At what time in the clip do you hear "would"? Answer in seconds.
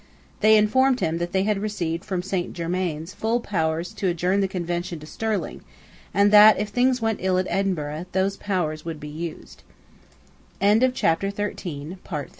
8.83-8.99